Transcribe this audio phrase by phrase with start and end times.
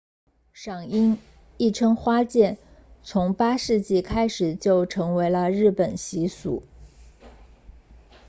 [0.51, 1.19] 赏樱
[1.57, 2.57] 亦称花见 ”hanami
[3.03, 6.63] 从8世纪开始就成为了日本习俗